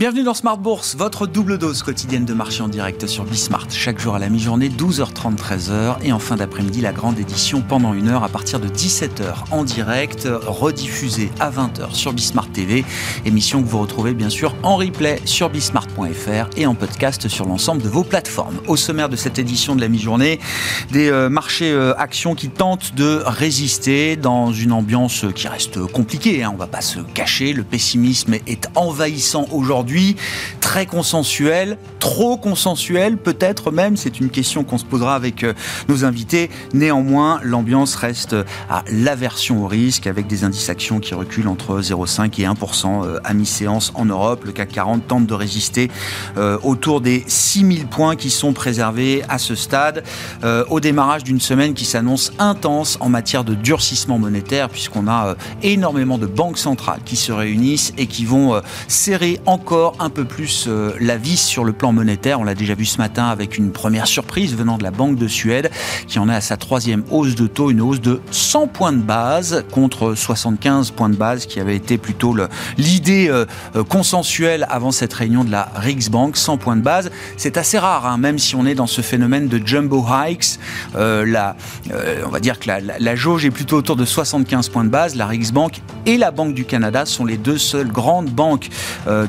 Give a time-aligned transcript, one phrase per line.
[0.00, 3.66] Bienvenue dans Smart Bourse, votre double dose quotidienne de marché en direct sur Bismart.
[3.70, 5.96] Chaque jour à la mi-journée, 12h30, 13h.
[6.02, 9.62] Et en fin d'après-midi, la grande édition pendant une heure à partir de 17h en
[9.62, 12.82] direct, rediffusée à 20h sur Bismart TV.
[13.26, 17.82] Émission que vous retrouvez bien sûr en replay sur bismart.fr et en podcast sur l'ensemble
[17.82, 18.56] de vos plateformes.
[18.68, 20.40] Au sommaire de cette édition de la mi-journée,
[20.92, 26.42] des euh, marchés euh, actions qui tentent de résister dans une ambiance qui reste compliquée.
[26.42, 26.48] Hein.
[26.52, 29.89] On ne va pas se cacher, le pessimisme est envahissant aujourd'hui
[30.60, 35.52] très consensuel, trop consensuel peut-être même, c'est une question qu'on se posera avec euh,
[35.88, 36.50] nos invités.
[36.74, 38.36] Néanmoins, l'ambiance reste
[38.68, 43.18] à l'aversion au risque avec des indices actions qui reculent entre 0,5 et 1% euh,
[43.24, 44.44] à mi-séance en Europe.
[44.44, 45.90] Le CAC 40 tente de résister
[46.36, 50.04] euh, autour des 6000 points qui sont préservés à ce stade
[50.68, 56.18] au démarrage d'une semaine qui s'annonce intense en matière de durcissement monétaire puisqu'on a énormément
[56.18, 60.92] de banques centrales qui se réunissent et qui vont serrer encore un peu plus euh,
[61.00, 62.40] la vis sur le plan monétaire.
[62.40, 65.28] On l'a déjà vu ce matin avec une première surprise venant de la Banque de
[65.28, 65.70] Suède
[66.06, 69.02] qui en est à sa troisième hausse de taux, une hausse de 100 points de
[69.02, 72.36] base contre 75 points de base qui avait été plutôt
[72.78, 76.36] l'idée euh, euh, consensuelle avant cette réunion de la Riksbank.
[76.36, 79.48] 100 points de base, c'est assez rare, hein, même si on est dans ce phénomène
[79.48, 80.58] de jumbo hikes.
[80.94, 81.56] la,
[82.26, 85.16] on va dire que la, la, jauge est plutôt autour de 75 points de base.
[85.16, 88.68] La Riksbank et la Banque du Canada sont les deux seules grandes banques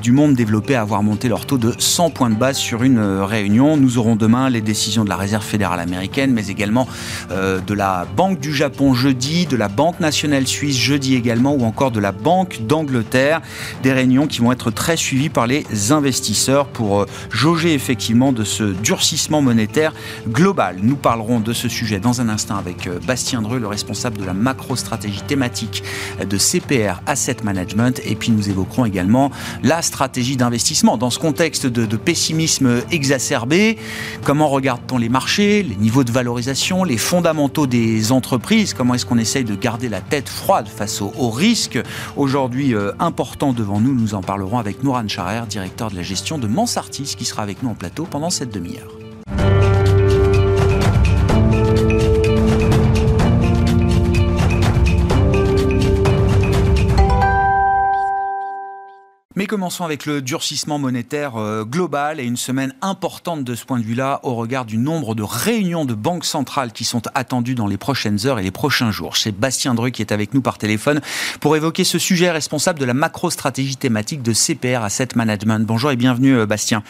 [0.02, 2.98] du monde développés à avoir monté leur taux de 100 points de base sur une
[2.98, 3.78] euh, réunion.
[3.78, 6.88] Nous aurons demain les décisions de la Réserve fédérale américaine, mais également
[7.30, 11.64] euh, de la Banque du Japon jeudi, de la Banque nationale suisse jeudi également, ou
[11.64, 13.42] encore de la Banque d'Angleterre.
[13.84, 18.44] Des réunions qui vont être très suivies par les investisseurs pour euh, jauger effectivement de
[18.44, 19.94] ce durcissement monétaire
[20.28, 20.78] global.
[20.82, 24.34] Nous parlerons de ce sujet dans un instant avec Bastien Dreux, le responsable de la
[24.34, 25.84] macro-stratégie thématique
[26.20, 28.02] de CPR Asset Management.
[28.06, 29.30] Et puis nous évoquerons également
[29.62, 30.98] la stratégie d'investissement.
[30.98, 33.78] Dans ce contexte de, pessimisme exacerbé,
[34.24, 38.74] comment regarde-t-on les marchés, les niveaux de valorisation, les fondamentaux des entreprises?
[38.74, 41.80] Comment est-ce qu'on essaye de garder la tête froide face aux, risques
[42.18, 46.38] aujourd'hui euh, importants devant nous Nous en parlerons avec Nouran Charer, directeur de la gestion
[46.38, 48.92] de Mansartis, qui sera avec nous en plateau pendant cette demi-heure.
[59.52, 63.84] Commençons avec le durcissement monétaire euh, global et une semaine importante de ce point de
[63.84, 67.76] vue-là au regard du nombre de réunions de banques centrales qui sont attendues dans les
[67.76, 69.18] prochaines heures et les prochains jours.
[69.18, 71.02] C'est Bastien Dreux qui est avec nous par téléphone
[71.42, 75.66] pour évoquer ce sujet responsable de la macro-stratégie thématique de CPR Asset Management.
[75.68, 76.82] Bonjour et bienvenue euh, Bastien.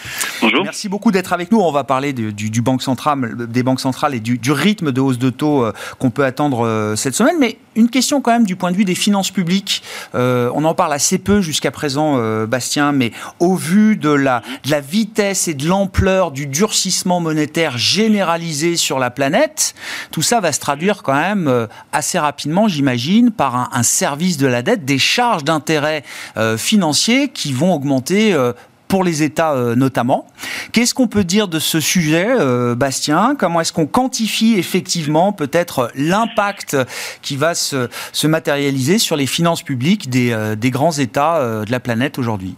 [0.43, 0.63] Bonjour.
[0.63, 1.61] Merci beaucoup d'être avec nous.
[1.61, 5.01] On va parler du, du, banque centrale, des banques centrales et du, du rythme de
[5.01, 7.37] hausse de taux euh, qu'on peut attendre cette semaine.
[7.39, 9.81] Mais une question quand même du point de vue des finances publiques.
[10.13, 12.45] on en parle assez peu jusqu'à présent euh,
[12.93, 14.41] Mais au vu de la,
[14.81, 19.73] vitesse et de l'ampleur du durcissement monétaire généralisé sur la planète,
[20.11, 24.47] tout ça va se traduire quand même euh, assez rapidement, j'imagine, par un, service de
[24.47, 26.03] la dette, des charges d'intérêt
[26.37, 28.35] euh, financiers qui vont augmenter
[28.91, 30.27] pour les États euh, notamment.
[30.73, 33.37] Qu'est-ce qu'on peut dire de ce sujet, euh, Bastien?
[33.39, 36.75] Comment est-ce qu'on quantifie effectivement peut-être l'impact
[37.21, 41.71] qui va se, se, matérialiser sur les finances publiques des, euh, des grands États de
[41.71, 42.57] la planète aujourd'hui?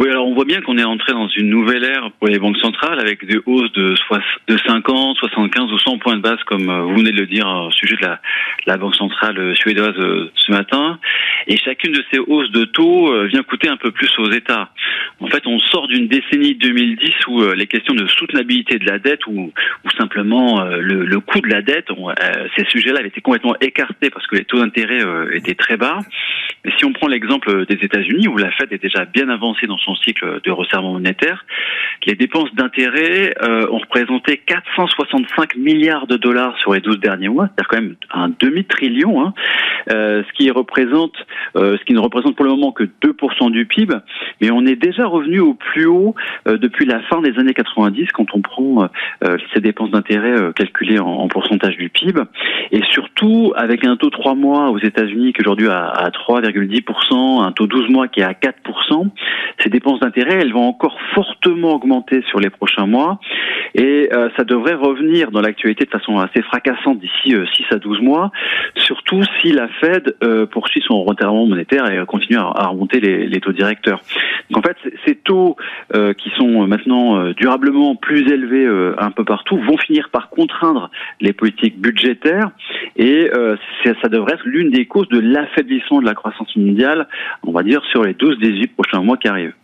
[0.00, 2.56] Oui, alors on voit bien qu'on est entré dans une nouvelle ère pour les banques
[2.56, 3.94] centrales avec des hausses de,
[4.48, 7.46] de 50, 75 ou 100 points de base, comme euh, vous venez de le dire
[7.46, 8.06] au sujet de
[8.66, 10.98] la, Banque centrale euh, suédoise euh, ce matin.
[11.46, 14.70] Et chacune de ces hausses de taux vient coûter un peu plus aux États.
[15.20, 19.26] En fait, on sort d'une décennie 2010 où les questions de soutenabilité de la dette
[19.26, 19.52] ou,
[19.98, 21.88] simplement le, le, coût de la dette,
[22.56, 25.00] ces sujets-là avaient été complètement écartés parce que les taux d'intérêt
[25.34, 25.98] étaient très bas.
[26.64, 29.76] Mais si on prend l'exemple des États-Unis où la Fed est déjà bien avancée dans
[29.84, 31.44] son cycle de resserrement monétaire,
[32.06, 37.46] les dépenses d'intérêt euh, ont représenté 465 milliards de dollars sur les 12 derniers mois,
[37.46, 39.34] c'est-à-dire quand même un demi-trillion, hein,
[39.90, 41.14] euh, ce qui représente,
[41.56, 43.94] euh, ce qui ne représente pour le moment que 2% du PIB,
[44.40, 46.14] mais on est déjà revenu au plus haut
[46.46, 48.88] depuis la fin des années 90 quand on prend
[49.52, 52.20] ces dépenses d'intérêt calculées en, pourcentage du PIB,
[52.70, 57.52] et surtout avec un taux 3 mois aux États-Unis qui aujourd'hui à, à 3,10%, un
[57.52, 59.08] taux 12 mois qui est à 4%,
[59.62, 63.18] ces dépenses d'intérêt, elles vont encore fortement augmenter sur les prochains mois
[63.74, 67.78] et euh, ça devrait revenir dans l'actualité de façon assez fracassante d'ici 6 euh, à
[67.78, 68.30] 12 mois,
[68.76, 73.40] surtout si la Fed euh, poursuit son retirement monétaire et continue à, remonter les, les,
[73.40, 74.00] taux directeurs.
[74.50, 75.56] Donc en fait, ces taux
[76.18, 78.66] qui sont maintenant durablement plus élevés
[78.98, 80.90] un peu partout vont finir par contraindre
[81.20, 82.50] les politiques budgétaires
[82.96, 83.30] et
[83.84, 87.08] ça devrait être l'une des causes de l'affaiblissement de la croissance mondiale,
[87.42, 89.54] on va dire, sur les 12-18 prochains mois qui arrivent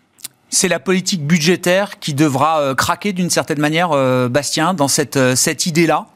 [0.50, 3.90] c'est la politique budgétaire qui devra craquer d'une certaine manière,
[4.28, 6.06] Bastien, dans cette, cette idée-là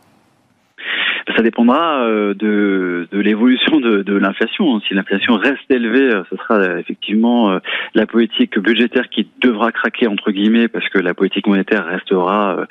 [1.36, 4.80] ça dépendra euh, de, de l'évolution de, de l'inflation.
[4.80, 7.58] Si l'inflation reste élevée, euh, ce sera euh, effectivement
[7.94, 12.66] la politique budgétaire qui devra craquer entre guillemets parce que la politique monétaire restera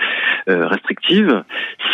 [0.47, 1.43] restrictive.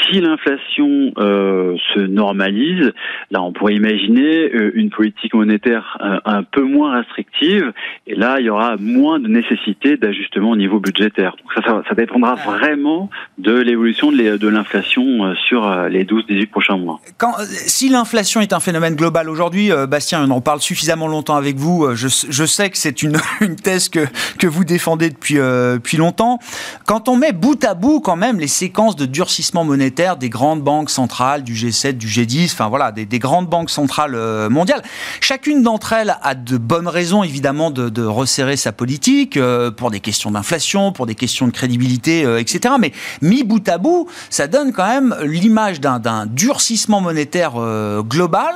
[0.03, 2.93] Si l'inflation se normalise,
[3.31, 7.71] là on pourrait imaginer une politique monétaire un, peu moins restrictive
[8.07, 11.35] et là il y aura moins de nécessité d'ajustement au niveau budgétaire.
[11.37, 16.99] Donc ça, ça, dépendra vraiment de l'évolution de l'inflation sur les 12-18 prochains mois.
[17.17, 17.35] Quand,
[17.65, 21.57] si l'inflation est un phénomène global aujourd'hui, euh, Bastien, on en parle suffisamment longtemps avec
[21.57, 21.85] vous.
[21.85, 23.01] Euh, je, sais que c'est
[23.41, 24.07] une, thèse que,
[24.37, 26.39] que vous défendez depuis, euh, depuis longtemps.
[26.85, 30.61] Quand on met bout à bout quand même les séquences de durcissement monétaire des grandes
[30.61, 34.15] banques centrales, du G7, du G10, enfin voilà, des, des grandes banques centrales
[34.49, 34.81] mondiales,
[35.21, 39.39] chacune d'entre elles a de bonnes raisons évidemment de, de resserrer sa politique
[39.77, 42.75] pour des questions d'inflation, pour des questions de crédibilité, etc.
[42.79, 42.91] Mais
[43.21, 48.53] mis bout à bout, ça donne quand même l'image d'un durcissement monétaire euh, global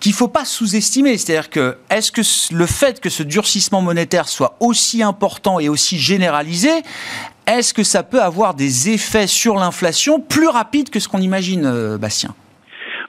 [0.00, 1.16] qu'il faut pas sous-estimer.
[1.18, 2.22] C'est-à-dire que est-ce que
[2.54, 6.82] le fait que ce durcissement monétaire soit aussi important et aussi généralisé,
[7.46, 11.64] est-ce que ça peut avoir des effets sur l'inflation plus rapides que ce qu'on imagine,
[11.66, 12.34] euh, Bastien?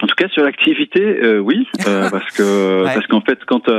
[0.01, 3.69] En tout cas, sur l'activité, euh, oui, parce que parce qu'en fait, quand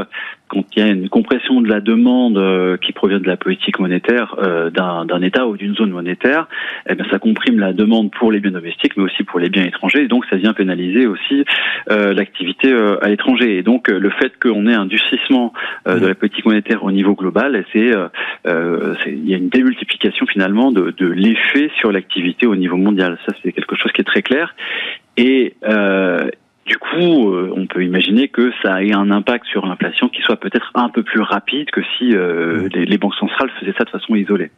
[0.48, 3.78] quand il y a une compression de la demande euh, qui provient de la politique
[3.78, 6.48] monétaire euh, d'un État ou d'une zone monétaire,
[6.88, 9.64] eh bien, ça comprime la demande pour les biens domestiques, mais aussi pour les biens
[9.64, 11.44] étrangers, et donc ça vient pénaliser aussi
[11.90, 12.72] euh, l'activité
[13.02, 13.58] à l'étranger.
[13.58, 15.52] Et donc le fait qu'on ait un durcissement
[15.86, 17.92] de la politique monétaire au niveau global, c'est
[18.46, 23.18] il y a une démultiplication finalement de, de l'effet sur l'activité au niveau mondial.
[23.26, 24.54] Ça, c'est quelque chose qui est très clair.
[25.16, 25.56] Et
[26.66, 30.36] du coup, euh, on peut imaginer que ça ait un impact sur l'inflation qui soit
[30.36, 34.16] peut-être un peu plus rapide que si euh, les, banques centrales faisaient ça de façon
[34.16, 34.50] isolée.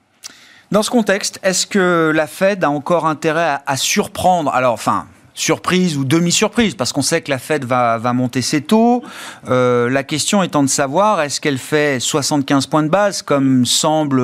[0.72, 4.50] Dans ce contexte, est-ce que la Fed a encore intérêt à, à surprendre?
[4.55, 5.05] Alors, enfin,
[5.38, 9.02] surprise ou demi-surprise, parce qu'on sait que la Fed va, monter ses taux.
[9.49, 14.20] Euh, la question étant de savoir, est-ce qu'elle fait 75 points de base, comme semble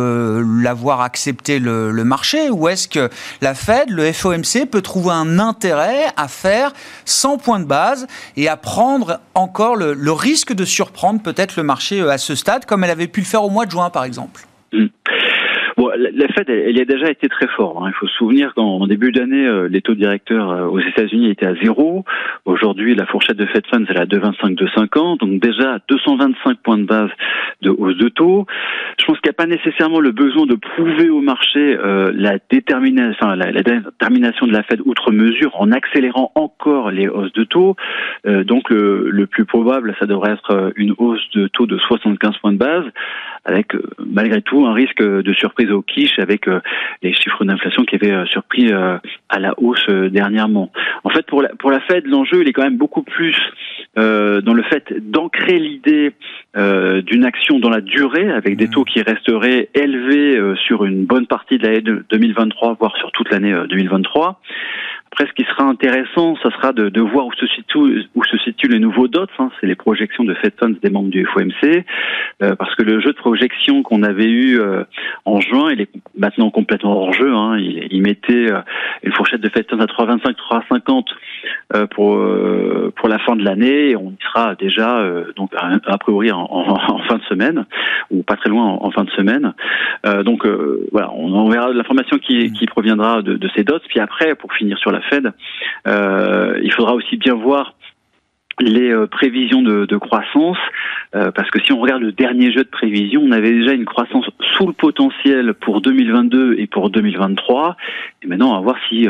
[0.62, 3.08] l'avoir accepté le, marché, ou est-ce que
[3.40, 6.72] la Fed, le FOMC, peut trouver un intérêt à faire
[7.04, 8.06] 100 points de base
[8.36, 12.84] et à prendre encore le, risque de surprendre peut-être le marché à ce stade, comme
[12.84, 14.42] elle avait pu le faire au mois de juin, par exemple?
[14.72, 14.86] Mmh
[15.76, 17.82] la Fed, elle, y a déjà été très fort.
[17.84, 17.90] Hein.
[17.90, 21.46] Il faut se souvenir qu'en début d'année, euh, les taux directeurs euh, aux États-Unis étaient
[21.46, 22.04] à zéro.
[22.44, 25.18] Aujourd'hui, la fourchette de Fed Funds, elle est à 2,25, 2,50.
[25.18, 27.10] Donc déjà, 225 points de base
[27.62, 28.46] de hausse de taux.
[28.98, 32.38] Je pense qu'il n'y a pas nécessairement le besoin de prouver au marché euh, la,
[32.50, 37.76] détermination, la, détermination de la Fed outre mesure en accélérant encore les hausses de taux.
[38.24, 42.52] donc le, le plus probable, ça devrait être une hausse de taux de 75 points
[42.52, 42.84] de base
[43.44, 46.60] avec malgré tout un risque de surprise au quiche avec euh,
[47.02, 50.70] les chiffres d'inflation qui avaient euh, surpris euh, à la hausse dernièrement.
[51.04, 53.36] En fait, pour la, pour la Fed, l'enjeu, il est quand même beaucoup plus
[53.96, 56.12] dans le fait d'ancrer l'idée
[56.56, 58.70] d'une action dans la durée avec des mmh.
[58.70, 63.54] taux qui resteraient élevés sur une bonne partie de l'année 2023, voire sur toute l'année
[63.68, 64.40] 2023.
[65.14, 68.36] Après, ce qui sera intéressant, ça sera de, de voir où se situent où se
[68.38, 69.26] situent les nouveaux dots.
[69.38, 71.84] Hein, c'est les projections de Fed Funds des membres du FOMC,
[72.42, 74.82] euh, parce que le jeu de projection qu'on avait eu euh,
[75.24, 77.32] en juin, il est maintenant complètement hors jeu.
[77.32, 78.58] Hein, il, il, mettait euh,
[79.04, 81.04] une fourchette de Fed Funds à 3,25, 3,50
[81.90, 82.20] pour
[82.96, 85.04] pour la fin de l'année, on y sera déjà
[85.36, 87.66] donc a, priori en, en, fin de semaine
[88.10, 89.52] ou pas très loin en, fin de semaine.
[90.24, 90.46] donc
[90.92, 93.78] voilà, on, on verra l'information qui, qui proviendra de, de ces dots.
[93.88, 95.32] Puis après, pour finir sur la Fed.
[95.86, 97.74] Euh, il faudra aussi bien voir
[98.60, 100.58] les euh, prévisions de, croissance,
[101.16, 103.84] euh, parce que si on regarde le dernier jeu de prévision, on avait déjà une
[103.84, 107.76] croissance sous le potentiel pour 2022 et pour 2023.
[108.22, 109.08] Et maintenant, on va voir si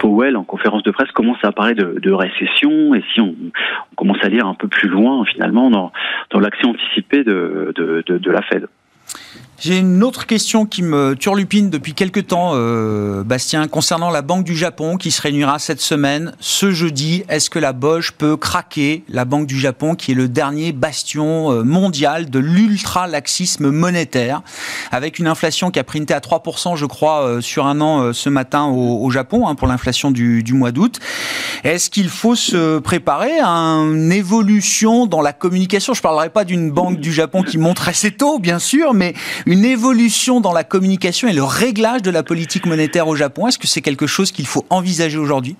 [0.00, 3.34] Powell, en conférence de presse, commence à parler de, récession et si on,
[3.96, 5.92] commence à lire un peu plus loin, finalement, dans,
[6.30, 8.68] dans l'action anticipée de, de la Fed.
[9.60, 14.44] J'ai une autre question qui me turlupine depuis quelques temps, euh, Bastien, concernant la Banque
[14.44, 17.24] du Japon qui se réunira cette semaine, ce jeudi.
[17.28, 21.52] Est-ce que la Bosch peut craquer la Banque du Japon, qui est le dernier bastion
[21.52, 24.42] euh, mondial de l'ultra-laxisme monétaire,
[24.90, 28.28] avec une inflation qui a printé à 3%, je crois, euh, sur un an ce
[28.28, 30.98] matin au, Japon, hein, pour l'inflation du, mois d'août?
[31.62, 35.94] Est-ce qu'il faut se préparer à une évolution dans la communication?
[35.94, 39.03] Je ne parlerai pas d'une Banque du Japon qui monterait ses taux, bien sûr, mais
[39.46, 43.58] une évolution dans la communication et le réglage de la politique monétaire au Japon Est-ce
[43.58, 45.56] que c'est quelque chose qu'il faut envisager aujourd'hui?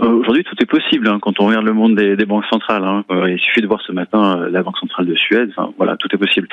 [0.00, 2.84] Aujourd'hui, tout est possible hein, quand on regarde le monde des, banques centrales.
[2.84, 3.04] Hein.
[3.28, 5.52] il suffit de voir ce matin la Banque centrale de Suède.
[5.56, 6.48] Enfin, voilà, tout est possible.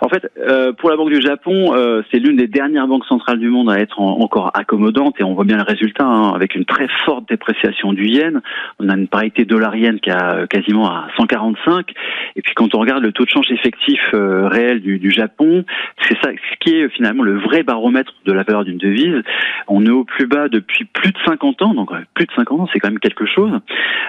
[0.00, 0.30] En fait,
[0.78, 1.74] pour la Banque du Japon,
[2.10, 5.44] c'est l'une des dernières banques centrales du monde à être encore accommodante et on voit
[5.44, 8.40] bien le résultat hein, avec une très forte dépréciation du yen.
[8.80, 11.92] On a une parité dollar-yen qui a quasiment à 145.
[12.36, 15.64] Et puis quand on regarde le taux de change effectif réel du, du Japon,
[16.08, 19.22] c'est ça, ce qui est finalement le vrai baromètre de la valeur d'une devise.
[19.68, 22.68] On est au plus bas depuis plus de 50 ans, donc plus de 50 ans,
[22.72, 23.52] c'est même quelque chose.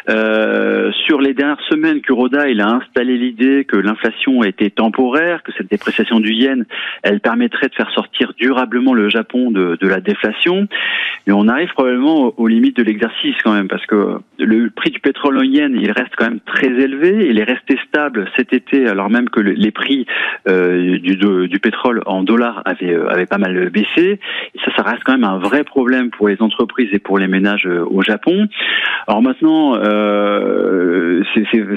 [0.10, 5.52] Euh, sur les dernières semaines, Kuroda, il a installé l'idée que l'inflation était temporaire, que
[5.58, 6.66] cette dépréciation du yen,
[7.04, 10.68] elle permettrait de faire sortir durablement le Japon de, la déflation.
[11.28, 15.00] Mais on arrive probablement aux limites de l'exercice quand même, parce que le prix du
[15.00, 17.28] pétrole en yen, il reste quand même très élevé.
[17.30, 20.06] Il est resté stable cet été, alors même que les prix
[20.48, 24.20] euh, du, pétrole en dollars avaient, euh, avaient pas mal baissé.
[24.64, 27.66] Ça, ça reste quand même un vrai problème pour les entreprises et pour les ménages
[27.66, 28.48] au Japon.
[29.10, 31.24] Alors maintenant, euh,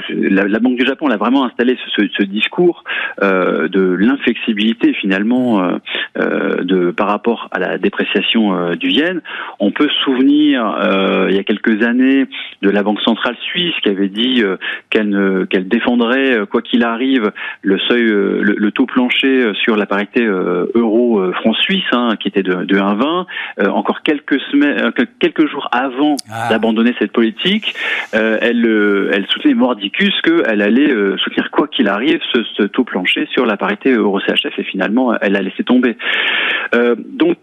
[0.09, 2.83] la, la, Banque du Japon a vraiment installé ce, ce discours
[3.23, 5.79] euh, de l'inflexibilité finalement
[6.17, 9.21] euh, de par rapport à la dépréciation du yen.
[9.59, 10.77] On peut se souvenir
[11.29, 12.25] il y a quelques années
[12.61, 14.43] de la Banque centrale suisse qui avait dit
[14.91, 17.31] qu'elle, qu'elle défendrait quoi qu'il arrive
[17.63, 22.77] le seuil, le, taux plancher sur la parité euro-franc suisse, hein, qui était de, de
[22.77, 23.69] 1,20.
[23.69, 26.49] encore quelques semaines, quelques jours avant ah.
[26.73, 27.75] D'abandonner cette politique,
[28.13, 32.63] euh, elle, euh, elle soutenait mordicus qu'elle allait euh, soutenir quoi qu'il arrive ce, ce,
[32.63, 35.97] taux plancher sur la parité euro-CHF et finalement elle a laissé tomber.
[36.97, 37.37] donc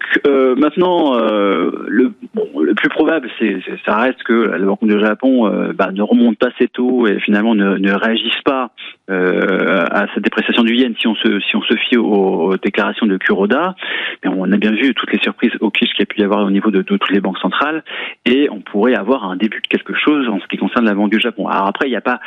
[0.56, 6.02] maintenant, le, le, plus probable, c'est ça reste que la Banque du Japon bah, ne
[6.02, 8.70] remonte pas ses taux et finalement ne, ne réagisse pas
[9.08, 13.16] à cette dépréciation du yen si on se si on se fie aux, déclarations de
[13.16, 13.74] Kuroda.
[14.22, 16.44] Mais on a bien vu toutes les surprises au qu'il y a pu y avoir
[16.44, 17.82] au niveau de, de toutes les banques centrales
[18.26, 21.10] et on pourrait avoir un début de quelque chose en ce qui concerne la Banque
[21.10, 21.48] du Japon.
[21.48, 22.20] Alors après, il n'y a pas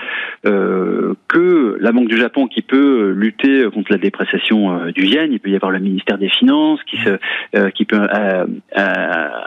[0.46, 5.32] euh, que la Banque du Japon qui peut lutter contre la dépréciation euh, du yen.
[5.32, 7.18] Il peut y avoir le ministère des Finances qui, se,
[7.56, 8.46] euh, qui peut euh,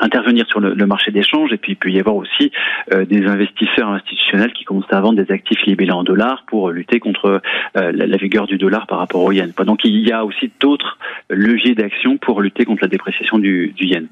[0.00, 1.52] intervenir sur le, marché d'échange.
[1.52, 2.52] Et puis il peut y avoir aussi
[2.90, 7.40] des investisseurs institutionnels qui commencent à vendre des actifs libellés en dollars pour lutter contre
[7.74, 9.52] la, la, vigueur du dollar par rapport au yen.
[9.64, 10.98] Donc il y a aussi d'autres
[11.28, 14.06] leviers d'action pour lutter contre la dépréciation du yen.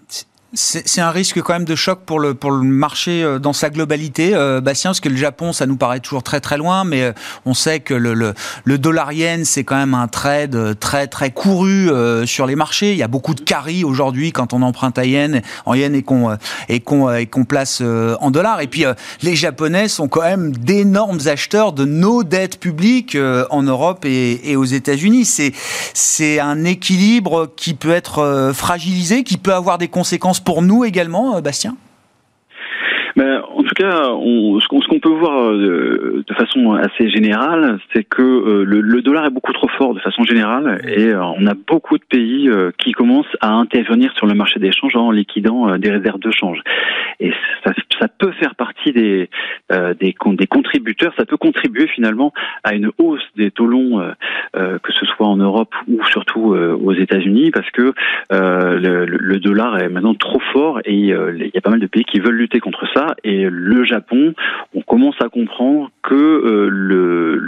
[0.56, 3.70] C'est un risque quand même de choc pour le, pour le marché euh, dans sa
[3.70, 7.02] globalité, euh, Bastien, parce que le Japon, ça nous paraît toujours très très loin, mais
[7.02, 7.12] euh,
[7.44, 8.34] on sait que le, le,
[8.64, 11.90] le dollar yen, c'est quand même un trade très très couru
[12.26, 12.92] sur les marchés.
[12.92, 16.02] Il y a beaucoup de carry aujourd'hui quand on emprunte à yen, en yen et
[16.02, 16.36] qu'on
[16.68, 17.82] et qu'on qu'on place
[18.20, 18.60] en dollars.
[18.60, 18.84] Et puis
[19.22, 23.16] les Japonais sont quand même d'énormes acheteurs de nos dettes publiques
[23.50, 25.28] en Europe et, et aux États-Unis.
[25.94, 31.36] C'est un équilibre qui peut être fragilisé, qui peut avoir des conséquences pour nous également,
[31.36, 31.76] euh, Bastien?
[33.16, 38.02] Ben, en tout cas, on, ce qu'on peut voir euh, de façon assez générale, c'est
[38.02, 41.96] que euh, le, dollar est beaucoup trop fort de façon générale et on a beaucoup
[41.98, 46.18] de pays qui commencent à intervenir sur le marché des changes en liquidant des réserves
[46.18, 46.60] de change.
[47.20, 47.32] Et
[47.64, 49.28] ça, ça peut faire partie des,
[49.70, 52.32] des, des contributeurs, ça peut contribuer finalement
[52.64, 54.02] à une hausse des taux longs,
[54.54, 57.92] que ce soit en Europe ou surtout aux États-Unis, parce que
[58.30, 62.04] le, le, dollar est maintenant trop fort et il y a pas mal de pays
[62.04, 64.34] qui veulent lutter contre ça et le Japon,
[64.74, 67.38] on commence à comprendre que euh, le,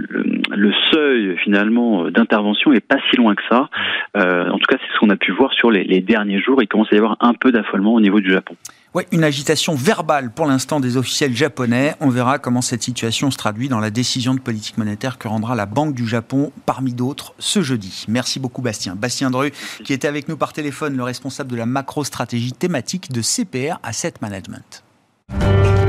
[0.50, 3.68] le, seuil finalement d'intervention est pas si loin que ça.
[4.16, 6.62] Euh, en tout cas, c'est ce qu'on a pu voir sur les, les derniers jours.
[6.62, 8.56] Il commence à y avoir un peu d'affolement au niveau du Japon.
[8.96, 11.94] Oui, une agitation verbale pour l'instant des officiels japonais.
[12.00, 15.54] On verra comment cette situation se traduit dans la décision de politique monétaire que rendra
[15.54, 18.06] la Banque du Japon, parmi d'autres, ce jeudi.
[18.08, 18.96] Merci beaucoup, Bastien.
[18.96, 19.52] Bastien Dru,
[19.84, 24.14] qui était avec nous par téléphone, le responsable de la macro-stratégie thématique de CPR Asset
[24.22, 24.85] Management.
[25.28, 25.85] Bon,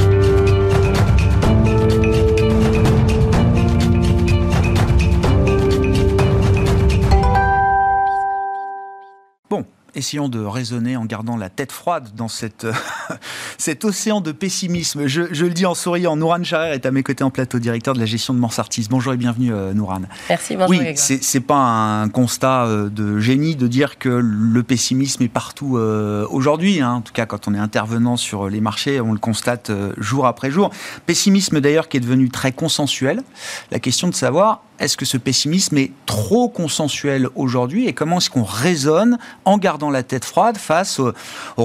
[9.98, 12.68] essayons de raisonner en gardant la tête froide dans cette,
[13.58, 15.08] cet océan de pessimisme.
[15.08, 18.00] Je, le dis en souriant, Nouran Charer est à mes côtés en plateau, directeur de
[18.00, 18.88] la gestion de Mansartis.
[18.90, 20.02] Bonjour et bienvenue, euh, Nouran.
[20.30, 20.70] Merci, bonjour.
[20.70, 25.78] Oui, c'est pas un constat euh, de génie de dire que le pessimisme est partout
[25.78, 26.82] euh, aujourd'hui.
[26.82, 26.94] Hein.
[26.94, 30.52] En tout cas, quand on est intervenant sur les marchés, on le constate jour après
[30.52, 30.70] jour.
[31.06, 33.24] Pessimisme d'ailleurs qui est devenu très consensuel.
[33.72, 38.30] La question de savoir est-ce que ce pessimisme est trop consensuel aujourd'hui et comment est-ce
[38.30, 41.14] qu'on raisonne en gardant la tête froide face aux,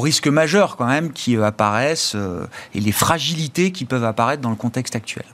[0.01, 4.51] risques majeurs quand même qui euh, apparaissent euh, et les fragilités qui peuvent apparaître dans
[4.51, 5.25] le contexte actuel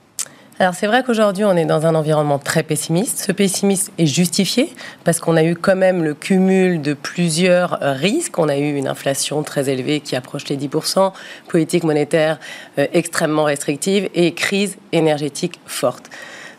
[0.60, 3.18] alors c'est vrai qu'aujourd'hui on est dans un environnement très pessimiste.
[3.18, 8.36] Ce pessimisme est justifié parce qu'on a eu quand même le cumul de plusieurs risques.
[8.40, 11.12] On a eu une inflation très élevée qui approche les 10%,
[11.46, 12.40] politique monétaire
[12.80, 16.10] euh, extrêmement restrictive et crise énergétique forte.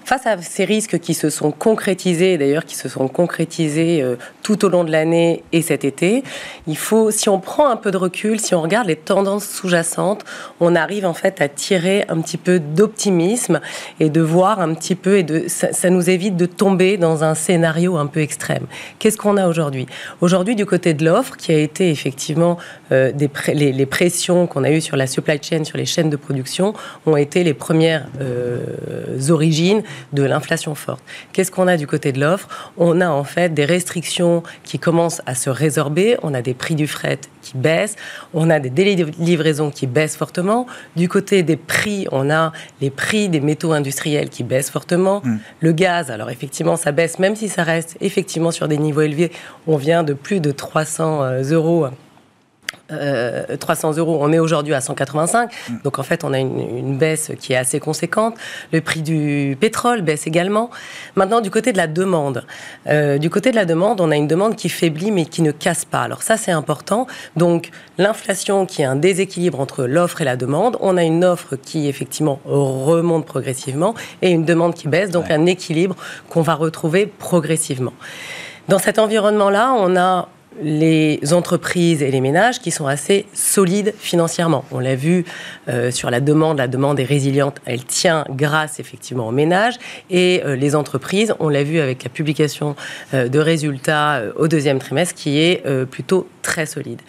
[0.09, 4.65] Face à ces risques qui se sont concrétisés, d'ailleurs qui se sont concrétisés euh, tout
[4.65, 6.23] au long de l'année et cet été,
[6.65, 10.25] il faut, si on prend un peu de recul, si on regarde les tendances sous-jacentes,
[10.59, 13.59] on arrive en fait à tirer un petit peu d'optimisme
[13.99, 17.35] et de voir un petit peu et de ça, nous évite de tomber dans un
[17.35, 18.65] scénario un peu extrême.
[18.97, 19.85] Qu'est-ce qu'on a aujourd'hui?
[20.21, 22.57] Aujourd'hui, du côté de l'offre, qui a été effectivement
[22.91, 26.17] euh, des les, pressions qu'on a eues sur la supply chain, sur les chaînes de
[26.17, 26.73] production,
[27.05, 28.59] ont été les premières euh,
[29.29, 31.03] origines de l'inflation forte.
[31.33, 32.47] Qu'est-ce qu'on a du côté de l'offre?
[32.77, 36.75] On a en fait des restrictions qui commencent à se résorber, on a des prix
[36.75, 37.95] du fret qui baissent,
[38.33, 40.67] on a des délais de livraison qui baissent fortement.
[40.95, 42.51] Du côté des prix, on a
[42.81, 45.21] les prix des métaux industriels qui baissent fortement.
[45.23, 45.37] Hmm.
[45.59, 49.31] Le gaz, alors effectivement, ça baisse, même si ça reste effectivement sur des niveaux élevés.
[49.67, 51.41] On vient de plus de 300
[52.91, 55.51] euh, euros 300 euh, euros, on est aujourd'hui à 185.
[55.51, 55.73] Mm.
[55.83, 58.35] Donc en fait, on a une, baisse qui est assez conséquente.
[58.71, 60.69] Le prix du pétrole baisse également.
[61.15, 62.45] Maintenant, du côté de la demande,
[62.87, 65.51] euh, du côté de la demande, on a une demande qui faiblit mais qui ne
[65.51, 66.01] casse pas.
[66.01, 67.07] Alors ça, c'est important.
[67.35, 70.77] Donc l'inflation qui est un déséquilibre entre l'offre et la demande.
[70.81, 75.11] On a une offre qui effectivement remonte progressivement et une demande qui baisse.
[75.11, 75.95] Donc un équilibre
[76.29, 77.93] qu'on va retrouver progressivement.
[78.67, 80.29] Dans cet environnement-là, on a
[80.61, 84.65] les entreprises et les ménages qui sont assez solides financièrement.
[84.71, 85.25] On l'a vu
[85.67, 89.75] euh, sur la demande, la demande est résiliente, elle tient grâce effectivement aux ménages
[90.09, 92.75] et euh, les entreprises, on l'a vu avec la publication
[93.13, 97.01] euh, de résultats au deuxième trimestre qui est plutôt très solide.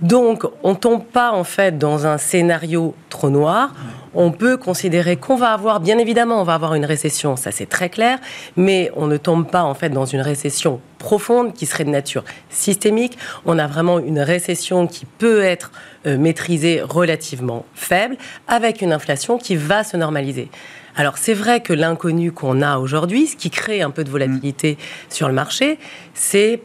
[0.00, 3.72] Donc on tombe pas en fait dans un scénario trop noir.
[4.14, 7.68] On peut considérer qu'on va avoir, bien évidemment, on va avoir une récession, ça c'est
[7.68, 8.18] très clair,
[8.56, 12.22] mais on ne tombe pas en fait dans une récession profonde qui serait de nature
[12.50, 13.18] systémique.
[13.44, 15.72] On a vraiment une récession qui peut être
[16.06, 18.16] euh, maîtrisée relativement faible,
[18.46, 20.48] avec une inflation qui va se normaliser.
[20.94, 24.78] Alors c'est vrai que l'inconnu qu'on a aujourd'hui, ce qui crée un peu de volatilité
[25.08, 25.78] sur le marché,
[26.14, 26.62] c'est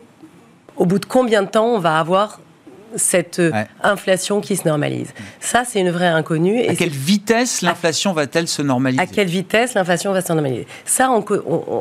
[0.76, 2.40] au bout de combien de temps on va avoir
[2.96, 5.14] cette euh, inflation qui se normalise.
[5.40, 6.60] Ça, c'est une vraie inconnue.
[6.60, 10.68] Et à quelle vitesse l'inflation va-t-elle se normaliser À quelle vitesse l'inflation va se normaliser?
[10.86, 11.20] Ça, on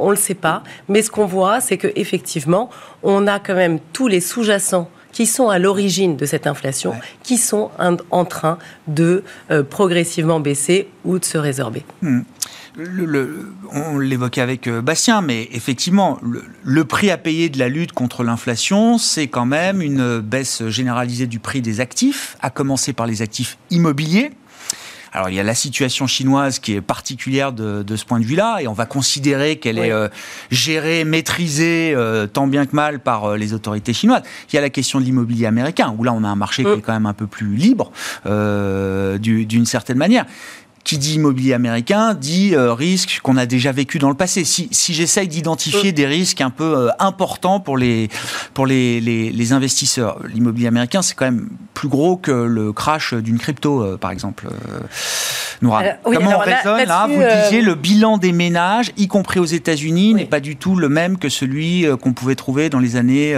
[0.07, 0.63] ne le sait pas.
[0.89, 2.71] Mais ce qu'on voit, c'est qu'effectivement,
[3.03, 7.39] on a quand même tous les sous-jacents qui sont à l'origine de cette inflation, qui
[7.39, 7.71] sont
[8.11, 11.85] en train de euh, progressivement baisser ou de se résorber.
[12.03, 12.21] Hmm
[13.73, 16.19] on l'évoquait avec euh, Bastien, mais effectivement,
[16.65, 21.27] le, prix à payer de la lutte contre l'inflation, c'est quand même une baisse généralisée
[21.27, 24.33] du prix des actifs, à commencer par les actifs immobiliers.
[25.15, 28.59] Alors il y a la situation chinoise qui est particulière de, ce point de vue-là,
[28.61, 30.09] et on va considérer qu'elle est euh,
[30.51, 34.23] gérée, maîtrisée euh, tant bien que mal par les autorités chinoises.
[34.53, 36.71] Il y a la question de l'immobilier américain, où là on a un marché qui
[36.71, 37.93] est quand même un peu plus libre
[38.25, 40.27] d'une certaine manière
[40.85, 44.45] qui dit immobilier américain dit euh, risque qu'on a déjà vécu dans le passé.
[44.45, 45.95] Si, si j'essaye d'identifier mm.
[45.95, 48.11] des risques un peu euh, importants pour les,
[48.53, 53.39] pour les, les, investisseurs, l'immobilier américain, c'est quand même plus gros que le crash d'une
[53.39, 54.49] crypto, euh, par exemple.
[55.63, 55.83] Noura.
[56.03, 60.27] Comment on raisonne là, Vous disiez le bilan des ménages, y compris aux États-Unis, n'est
[60.27, 63.35] pas du tout le même que celui qu'on pouvait trouver dans les années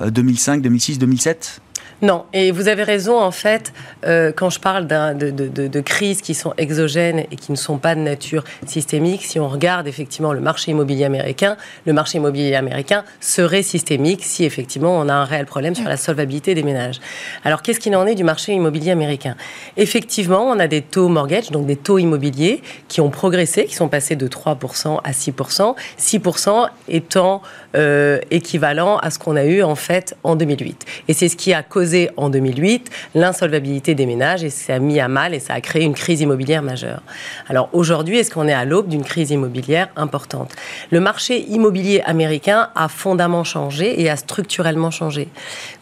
[0.00, 1.60] 2005, 2006, 2007
[2.00, 3.72] non, et vous avez raison, en fait,
[4.06, 8.00] euh, quand je parle de, crises qui sont exogènes et qui ne sont pas de
[8.00, 11.56] nature systémique, si on regarde effectivement le marché immobilier américain,
[11.86, 15.96] le marché immobilier américain serait systémique si effectivement on a un réel problème sur la
[15.96, 17.00] solvabilité des ménages.
[17.44, 19.36] Alors qu'est-ce qu'il en est du marché immobilier américain?
[19.76, 23.88] Effectivement, on a des taux mortgage, donc des taux immobiliers qui ont progressé, qui sont
[23.88, 27.42] passés de 3% à 6%, 6% étant
[27.74, 30.84] euh, équivalent à ce qu'on a eu en fait en 2008.
[31.08, 35.00] Et c'est ce qui a causé en 2008 l'insolvabilité des ménages et ça a mis
[35.00, 37.02] à mal et ça a créé une crise immobilière majeure.
[37.48, 40.52] Alors aujourd'hui, est-ce qu'on est à l'aube d'une crise immobilière importante?
[40.90, 45.28] Le marché immobilier américain a fondamentalement changé et a structurellement changé.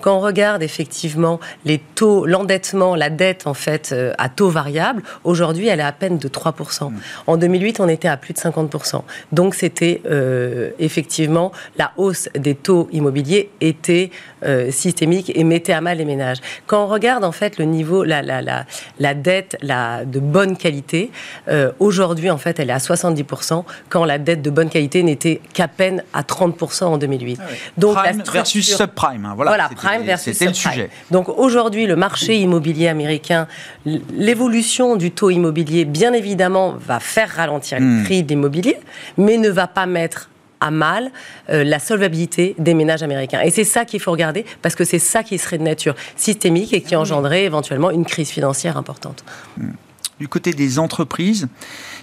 [0.01, 5.03] Quand on regarde effectivement les taux, l'endettement, la dette en fait euh, à taux variable,
[5.25, 6.91] aujourd'hui elle est à peine de 3%.
[6.91, 6.95] Mmh.
[7.27, 9.03] En 2008, on était à plus de 50%.
[9.33, 14.11] Donc c'était euh, effectivement la hausse des taux immobiliers était
[14.45, 16.39] euh, systémique et mettait à mal les ménages.
[16.67, 18.65] Quand on regarde en fait le niveau, la, la, la,
[18.99, 21.11] la dette la, de bonne qualité,
[21.49, 25.41] euh, aujourd'hui en fait elle est à 70%, quand la dette de bonne qualité n'était
[25.53, 27.41] qu'à peine à 30% en 2008.
[27.41, 28.33] Ah Donc prime la structure...
[28.33, 30.49] versus subprime, hein, voilà, voilà prime versus subprime.
[30.49, 30.91] le sujet.
[31.11, 33.47] Donc aujourd'hui le marché immobilier américain,
[33.85, 38.05] l'évolution du taux immobilier bien évidemment va faire ralentir le hmm.
[38.05, 38.77] prix de l'immobilier,
[39.17, 40.29] mais ne va pas mettre
[40.61, 41.11] à mal
[41.51, 43.41] euh, la solvabilité des ménages américains.
[43.43, 46.73] Et c'est ça qu'il faut regarder, parce que c'est ça qui serait de nature systémique
[46.73, 49.25] et qui ah engendrerait éventuellement une crise financière importante.
[49.57, 49.71] Hmm.
[50.19, 51.47] Du côté des entreprises,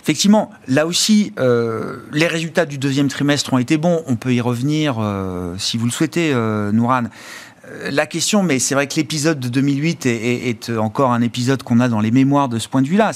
[0.03, 4.03] effectivement, là aussi, euh, les résultats du deuxième trimestre ont été bons.
[4.05, 6.33] On peut y revenir euh, si vous le souhaitez,
[6.71, 7.09] Nourane
[7.89, 11.79] la question, mais c'est vrai que l'épisode de 2008 est, est, encore un épisode qu'on
[11.79, 13.13] a dans les mémoires de ce point de vue-là.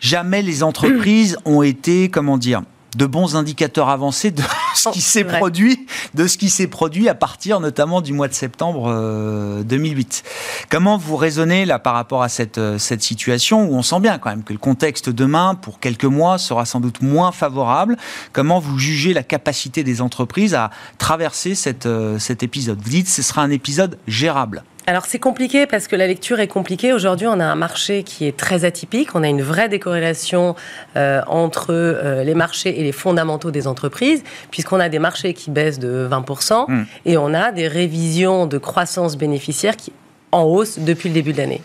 [0.00, 2.62] Jamais les entreprises ont été, comment dire,
[2.94, 4.42] de bons indicateurs avancés de
[4.74, 8.34] ce qui s'est produit, de ce qui s'est produit à partir notamment du mois de
[8.34, 10.22] septembre 2008.
[10.24, 10.30] Euh,
[10.70, 14.18] Comment vous raisonnez là par rapport à cette, euh, cette situation où on sent bien
[14.18, 17.96] quand même que le contexte demain, pour quelques mois, sera sans doute moins favorable?
[18.32, 22.80] Comment vous jugez la capacité des entreprises à traverser cette, euh, cet épisode?
[22.82, 26.40] Vous dites que ce sera un épisode gérable alors c'est compliqué parce que la lecture
[26.40, 26.92] est compliquée.
[26.92, 29.14] Aujourd'hui, on a un marché qui est très atypique.
[29.14, 30.54] On a une vraie décorrélation
[30.96, 35.50] euh, entre euh, les marchés et les fondamentaux des entreprises, puisqu'on a des marchés qui
[35.50, 36.84] baissent de 20% hmm.
[37.06, 39.92] et on a des révisions de croissance bénéficiaire qui
[40.32, 41.62] en hausse depuis le début de l'année.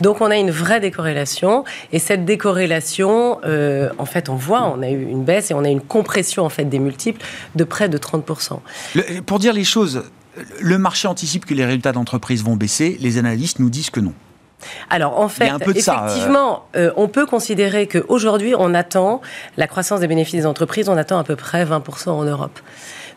[0.00, 4.80] Donc on a une vraie décorrélation et cette décorrélation, euh, en fait, on voit, on
[4.80, 7.20] a eu une baisse et on a une compression en fait des multiples
[7.56, 8.60] de près de 30%.
[9.26, 10.04] pour dire les choses,
[10.60, 14.14] le marché anticipe que les résultats d'entreprise vont baisser, les analystes nous disent que non.
[14.90, 19.20] Alors en fait, effectivement, euh, on peut considérer qu'aujourd'hui, on attend
[19.56, 22.60] la croissance des bénéfices des entreprises, on attend à peu près 20% en Europe.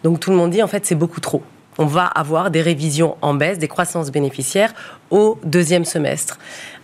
[0.04, 1.44] Donc tout le monde dit en fait c'est beaucoup trop.
[1.78, 4.74] On va avoir des révisions en baisse, des croissances bénéficiaires
[5.10, 6.40] au deuxième semestre.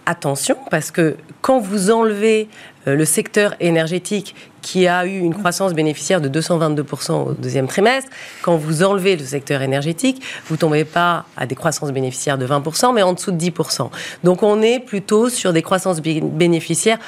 [0.05, 5.73] Attention, parce que quand vous enlevez euh, le secteur énergétique qui a eu une croissance
[5.73, 8.09] bénéficiaire de 222% au deuxième trimestre.
[8.41, 12.93] Quand vous enlevez le secteur énergétique, vous tombez pas à des croissances bénéficiaires de 20%,
[12.93, 13.89] mais en dessous de 10%.
[14.23, 16.99] Donc on est plutôt sur des croissances bénéficiaires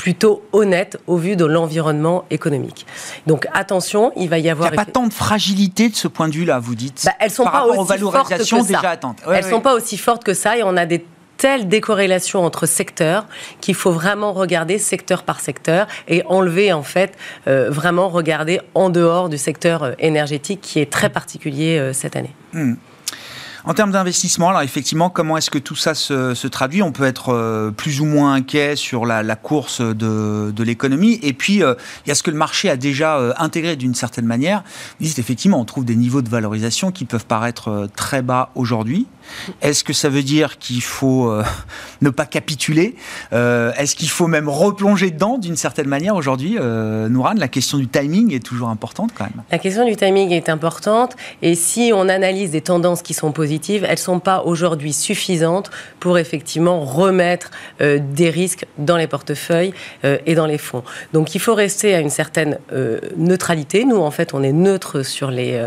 [0.00, 2.86] plutôt honnêtes au vu de l'environnement économique.
[3.26, 4.70] Donc attention, il va y avoir.
[4.70, 7.02] Il n'y a pas tant de fragilité de ce point de vue-là, vous dites.
[7.04, 9.18] Bah, elles sont par pas rapport aussi aux valorisations déjà attentes.
[9.30, 11.04] elles ne sont pas aussi fortes que ça et on a des
[11.40, 13.24] telle décorrélation entre secteurs
[13.62, 17.16] qu'il faut vraiment regarder secteur par secteur et enlever en fait
[17.48, 22.14] euh, vraiment regarder en dehors du secteur euh, énergétique qui est très particulier euh, cette
[22.14, 22.34] année.
[22.52, 22.74] Hmm.
[23.64, 26.82] En termes d'investissement, alors effectivement, comment est-ce que tout ça se, traduit?
[26.82, 31.20] On peut être plus ou moins inquiet sur la, course de, l'économie.
[31.22, 34.64] Et puis, il y a ce que le marché a déjà intégré d'une certaine manière.
[34.98, 39.06] Vous dites effectivement, on trouve des niveaux de valorisation qui peuvent paraître très bas aujourd'hui.
[39.62, 41.32] Est-ce que ça veut dire qu'il faut
[42.00, 42.94] ne pas capituler
[43.32, 48.34] Est-ce qu'il faut même replonger dedans d'une certaine manière aujourd'hui Nourane, la question du timing
[48.34, 49.42] est toujours importante quand même.
[49.50, 51.16] La question du timing est importante.
[51.42, 55.70] Et si on analyse des tendances qui sont positives, elles ne sont pas aujourd'hui suffisantes
[55.98, 59.72] pour effectivement remettre euh, des risques dans les portefeuilles
[60.04, 60.82] euh, et dans les fonds.
[61.12, 63.84] Donc il faut rester à une certaine euh, neutralité.
[63.84, 65.66] Nous, en fait, on est neutre sur les,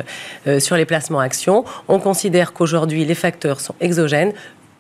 [0.59, 1.65] sur les placements actions.
[1.87, 4.33] On considère qu'aujourd'hui, les facteurs sont exogènes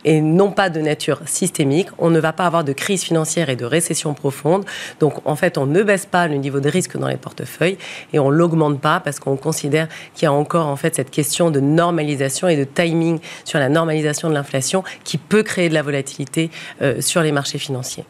[0.05, 1.87] et non pas de nature systémique.
[1.97, 4.65] On ne va pas avoir de crise financière et de récession profonde.
[4.99, 7.77] Donc, en fait, on ne baisse pas le niveau de risque dans les portefeuilles
[8.11, 11.51] et on l'augmente pas parce qu'on considère qu'il y a encore, en fait, cette question
[11.51, 15.81] de normalisation et de timing sur la normalisation de l'inflation qui peut créer de la
[15.81, 16.49] volatilité
[16.81, 18.05] euh, sur les marchés financiers.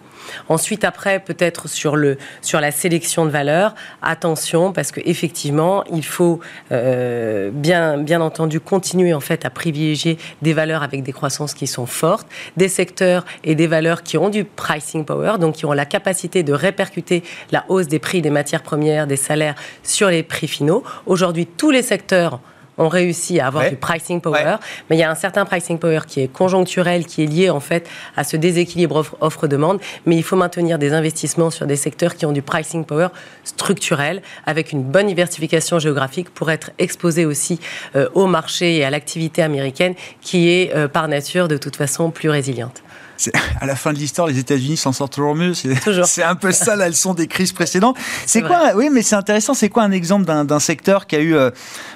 [0.50, 1.98] Ensuite, après, peut-être sur,
[2.42, 6.40] sur la sélection de valeurs, attention, parce qu'effectivement, il faut
[6.72, 11.68] euh, bien, bien entendu continuer en fait à privilégier des valeurs avec des croissances qui
[11.68, 15.74] sont fortes, des secteurs et des valeurs qui ont du pricing power, donc qui ont
[15.74, 20.24] la capacité de répercuter la hausse des prix des matières premières, des salaires sur les
[20.24, 20.84] prix finaux.
[21.06, 22.40] Aujourd'hui, tous les secteurs
[22.78, 24.58] ont réussi à avoir du pricing power,
[24.90, 27.60] mais il y a un certain pricing power qui est conjoncturel, qui est lié en
[27.60, 32.26] fait à ce déséquilibre offre-demande, mais il faut maintenir des investissements sur des secteurs qui
[32.26, 33.10] ont du pricing power
[33.44, 37.60] structurel, avec une bonne diversification géographique pour être exposé aussi
[37.96, 42.12] euh, au marché et à l'activité américaine qui est euh, par nature de toute façon
[42.12, 42.84] plus résiliente
[43.62, 45.54] à la fin de l'histoire, les États-Unis s'en sortent toujours mieux.
[45.54, 47.98] C'est un peu ça la leçon des crises précédentes.
[48.26, 49.54] C'est quoi Oui, mais c'est intéressant.
[49.54, 51.52] C'est quoi un exemple d'un secteur qui a eu, euh,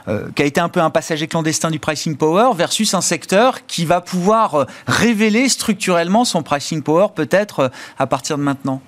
[0.07, 3.65] euh, qui a été un peu un passager clandestin du pricing power versus un secteur
[3.65, 8.81] qui va pouvoir euh, révéler structurellement son pricing power peut-être à partir de maintenant?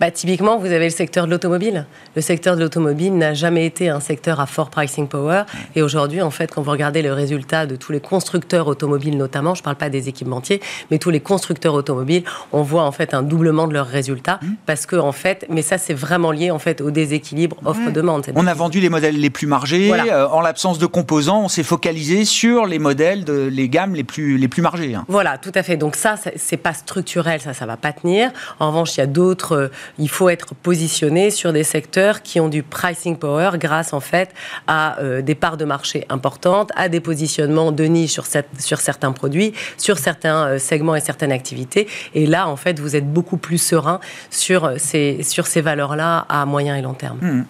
[0.00, 1.86] Bah, Typiquement, vous avez le secteur de l'automobile.
[2.14, 5.42] Le secteur de l'automobile n'a jamais été un secteur à fort pricing power.
[5.74, 9.54] Et aujourd'hui, en fait, quand vous regardez le résultat de tous les constructeurs automobiles notamment,
[9.54, 10.60] je ne parle pas des équipementiers,
[10.90, 14.40] mais tous les constructeurs automobiles, on voit en fait un doublement de leurs résultats.
[14.42, 14.46] Mmh.
[14.66, 18.26] Parce que, en fait, mais ça, c'est vraiment lié en fait au déséquilibre offre-demande.
[18.34, 19.92] On a vendu les modèles les plus margés.
[19.92, 24.04] Euh, en l'absence de composants, on s'est focalisé sur les modèles, de, les gammes les
[24.04, 24.94] plus, les plus margées.
[24.94, 25.04] Hein.
[25.08, 25.76] Voilà, tout à fait.
[25.76, 28.30] Donc ça, c'est pas structurel, ça, ça va pas tenir.
[28.60, 29.65] En revanche, il y a d'autres.
[29.66, 34.00] Euh, il faut être positionné sur des secteurs qui ont du pricing power grâce en
[34.00, 34.30] fait
[34.66, 38.12] à euh, des parts de marché importantes, à des positionnements de niche
[38.58, 41.88] sur, certains produits, sur certains segments et certaines activités.
[42.14, 44.00] Et là, en fait, vous êtes beaucoup plus serein
[44.30, 47.18] sur ces, sur ces valeurs-là à moyen et long terme.
[47.20, 47.44] Hmm.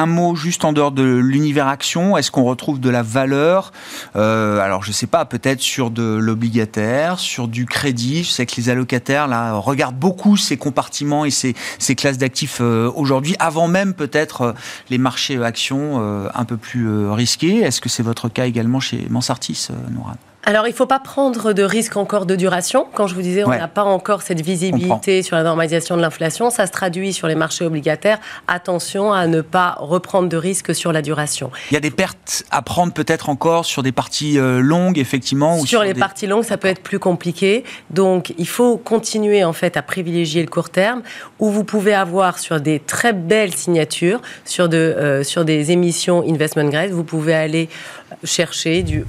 [0.00, 3.70] Un mot juste en dehors de l'univers action, est-ce qu'on retrouve de la valeur?
[4.16, 8.24] Euh, Alors je ne sais pas, peut-être sur de l'obligataire, sur du crédit.
[8.24, 9.28] Je sais que les allocataires
[9.62, 14.52] regardent beaucoup ces compartiments et ces, ces classes d'actifs euh, aujourd'hui, avant même peut-être euh,
[14.88, 16.00] les marchés actions
[16.34, 17.58] un peu plus risqués.
[17.58, 20.16] Est-ce que c'est votre cas également chez Mansartis, Nourad?
[20.42, 22.86] Alors, il ne faut pas prendre de risque encore de duration.
[22.94, 26.50] Quand je vous disais, on n'a pas encore cette visibilité sur la normalisation de l'inflation,
[26.50, 28.18] ça se traduit sur les marchés obligataires.
[28.48, 31.50] Attention à ne pas reprendre de risque sur la duration.
[31.70, 35.58] Il y a des pertes à prendre peut-être encore sur des parties euh, longues, effectivement.
[35.58, 37.64] Ou sur, les parties longues, ça peut être plus compliqué.
[37.90, 41.02] Donc, il faut continuer en fait à privilégier le court terme,
[41.38, 46.24] où vous pouvez avoir sur des très belles signatures, sur, de, euh, sur des émissions
[46.26, 47.68] investment grade, vous pouvez aller
[48.24, 49.04] chercher du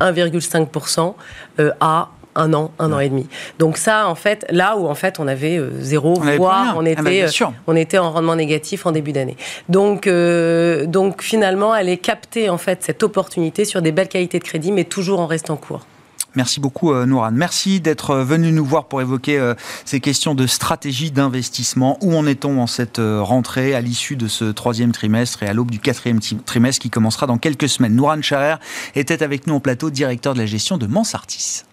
[0.00, 1.14] 1,5%
[1.58, 3.26] euh, à un an, un an et demi.
[3.58, 7.02] Donc ça, en fait, là où en fait on avait euh, zéro, voire on ah
[7.02, 9.36] bah, était, euh, on était en rendement négatif en début d'année.
[9.68, 14.44] Donc, donc finalement, elle est captée en fait cette opportunité sur des belles qualités de
[14.44, 15.86] crédit, mais toujours en restant court.
[16.34, 17.30] Merci beaucoup, euh, Nouran.
[17.30, 21.98] Merci d'être euh, venu nous voir pour évoquer euh, ces questions de stratégie d'investissement.
[22.00, 25.70] Où en est-on en cette rentrée à l'issue de ce troisième trimestre et à l'aube
[25.70, 27.94] du quatrième trimestre qui commencera dans quelques semaines?
[27.94, 28.56] Nouran Charer
[28.94, 31.64] était avec nous en plateau, directeur de la gestion de Mansartis.